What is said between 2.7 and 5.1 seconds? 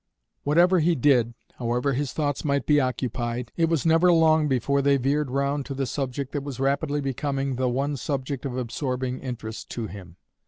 occupied, it was never long before they